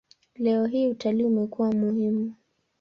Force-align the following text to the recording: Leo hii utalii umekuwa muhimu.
Leo 0.35 0.65
hii 0.65 0.87
utalii 0.89 1.23
umekuwa 1.23 1.71
muhimu. 1.71 2.33